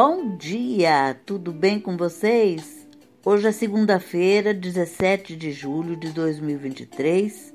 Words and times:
Bom 0.00 0.36
dia, 0.36 1.20
tudo 1.26 1.50
bem 1.50 1.80
com 1.80 1.96
vocês? 1.96 2.86
Hoje 3.24 3.48
é 3.48 3.50
segunda-feira, 3.50 4.54
17 4.54 5.34
de 5.34 5.50
julho 5.50 5.96
de 5.96 6.12
2023. 6.12 7.52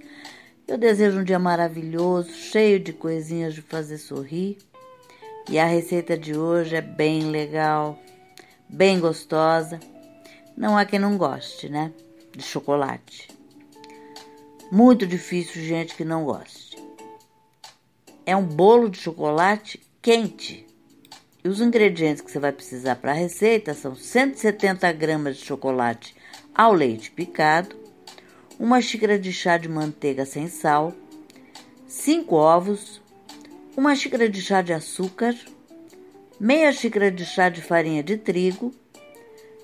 Eu 0.68 0.78
desejo 0.78 1.20
um 1.20 1.24
dia 1.24 1.40
maravilhoso, 1.40 2.34
cheio 2.34 2.82
de 2.82 2.92
coisinhas 2.92 3.54
de 3.54 3.62
fazer 3.62 3.98
sorrir. 3.98 4.58
E 5.50 5.58
a 5.58 5.66
receita 5.66 6.18
de 6.18 6.38
hoje 6.38 6.76
é 6.76 6.82
bem 6.82 7.32
legal, 7.32 7.98
bem 8.68 9.00
gostosa. 9.00 9.80
Não 10.58 10.78
há 10.78 10.84
quem 10.84 11.00
não 11.00 11.18
goste, 11.18 11.70
né? 11.70 11.94
De 12.36 12.44
chocolate. 12.44 13.30
Muito 14.70 15.08
difícil 15.08 15.64
gente 15.64 15.96
que 15.96 16.04
não 16.04 16.26
goste. 16.26 16.76
É 18.26 18.36
um 18.36 18.46
bolo 18.46 18.90
de 18.90 18.98
chocolate 18.98 19.80
quente 20.02 20.73
e 21.44 21.50
os 21.50 21.60
ingredientes 21.60 22.22
que 22.22 22.32
você 22.32 22.40
vai 22.40 22.52
precisar 22.52 22.96
para 22.96 23.12
a 23.12 23.16
receita 23.16 23.74
são 23.74 23.96
170 23.96 24.92
gramas 24.94 25.38
de 25.38 25.46
chocolate 25.46 26.16
ao 26.56 26.74
leite 26.74 27.12
picado, 27.12 27.76
uma 28.58 28.82
xícara 28.82 29.20
de 29.20 29.34
chá 29.34 29.58
de 29.58 29.68
manteiga 29.68 30.26
sem 30.26 30.48
sal, 30.48 30.94
5 31.88 32.34
ovos, 32.36 33.02
uma 33.76 33.96
xícara 33.96 34.30
de 34.30 34.42
chá 34.42 34.62
de 34.62 34.72
açúcar, 34.72 35.36
meia 36.40 36.72
xícara 36.72 37.12
de 37.12 37.26
chá 37.26 37.50
de 37.50 37.62
farinha 37.62 38.02
de 38.02 38.18
trigo, 38.18 38.72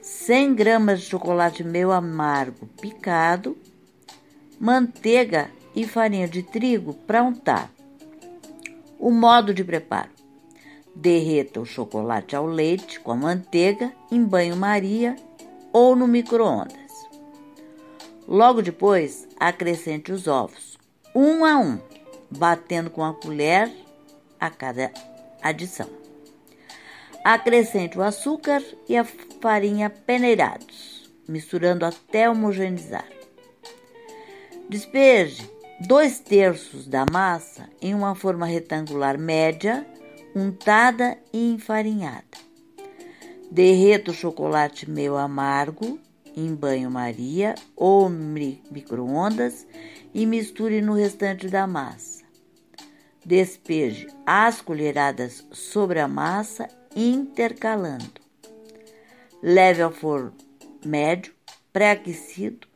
100 0.02 0.56
gramas 0.56 1.02
de 1.02 1.06
chocolate 1.06 1.64
meio 1.64 1.92
amargo 1.92 2.68
picado, 2.82 3.58
manteiga 4.59 5.50
e 5.76 5.88
farinha 5.88 6.28
de 6.28 6.44
trigo 6.44 6.94
para 6.94 7.23
untar. 7.23 7.72
O 9.00 9.12
modo 9.12 9.54
de 9.54 9.64
preparo: 9.64 10.19
Derreta 11.02 11.62
o 11.62 11.66
chocolate 11.66 12.35
ao 12.35 12.45
leite 12.45 12.99
com 12.99 13.13
a 13.13 13.16
manteiga 13.16 13.94
em 14.12 14.21
banho-maria 14.21 15.16
ou 15.72 15.95
no 15.95 16.06
micro-ondas. 16.06 16.91
Logo 18.28 18.61
depois, 18.61 19.25
acrescente 19.39 20.11
os 20.11 20.28
ovos, 20.28 20.78
um 21.16 21.45
a 21.45 21.58
um, 21.58 21.80
batendo 22.30 22.89
com 22.89 23.02
a 23.02 23.14
colher 23.14 23.72
a 24.38 24.50
cada 24.50 24.91
adição. 25.41 25.88
Acrescente 27.23 27.97
o 27.97 28.03
açúcar 28.03 28.61
e 28.89 28.97
a 28.97 29.06
farinha 29.39 29.89
peneirados, 29.89 31.09
misturando 31.25 31.86
até 31.86 32.30
homogeneizar. 32.30 33.08
Despeje 34.67 35.50
dois 35.80 36.19
terços 36.19 36.86
da 36.86 37.06
massa 37.09 37.69
em 37.81 37.95
uma 37.95 38.16
forma 38.16 38.45
retangular 38.45 39.17
média 39.17 39.88
untada 40.35 41.17
e 41.33 41.52
enfarinhada. 41.52 42.38
Derreta 43.52 44.11
o 44.11 44.13
chocolate 44.13 44.89
meio 44.89 45.17
amargo 45.17 45.99
em 46.35 46.53
banho-maria 46.53 47.55
ou 47.75 48.09
micro-ondas 48.09 49.66
e 50.13 50.25
misture 50.25 50.81
no 50.81 50.94
restante 50.94 51.47
da 51.47 51.66
massa. 51.66 52.23
Despeje 53.25 54.07
as 54.25 54.61
colheradas 54.61 55.45
sobre 55.52 56.00
a 56.00 56.07
massa, 56.07 56.67
intercalando. 56.95 58.22
Leve 59.41 59.81
ao 59.81 59.91
forno 59.91 60.33
médio, 60.85 61.33
pré-aquecido, 61.73 62.67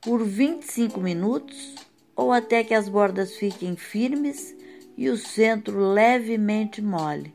por 0.00 0.24
25 0.24 1.00
minutos 1.00 1.74
ou 2.16 2.32
até 2.32 2.64
que 2.64 2.74
as 2.74 2.88
bordas 2.88 3.36
fiquem 3.36 3.76
firmes 3.76 4.54
e 5.00 5.08
o 5.08 5.16
centro 5.16 5.80
levemente 5.94 6.82
mole. 6.82 7.34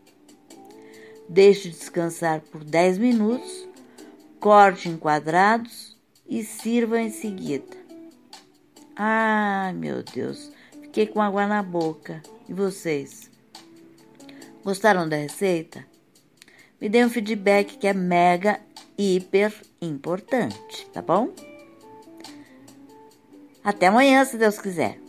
Deixe 1.27 1.67
descansar 1.67 2.39
por 2.39 2.63
10 2.63 2.99
minutos, 2.99 3.67
corte 4.39 4.87
em 4.87 4.95
quadrados 4.95 5.97
e 6.29 6.43
sirva 6.43 7.01
em 7.01 7.09
seguida. 7.09 7.75
Ai, 8.95 9.73
meu 9.73 10.03
Deus, 10.03 10.51
fiquei 10.79 11.07
com 11.07 11.19
água 11.19 11.47
na 11.47 11.63
boca. 11.63 12.21
E 12.47 12.53
vocês? 12.53 13.31
Gostaram 14.63 15.09
da 15.09 15.15
receita? 15.15 15.83
Me 16.79 16.87
dê 16.87 17.03
um 17.03 17.09
feedback 17.09 17.79
que 17.79 17.87
é 17.87 17.93
mega, 17.93 18.61
hiper 18.95 19.51
importante, 19.81 20.87
tá 20.93 21.01
bom? 21.01 21.33
Até 23.63 23.87
amanhã, 23.87 24.23
se 24.23 24.37
Deus 24.37 24.59
quiser. 24.59 25.04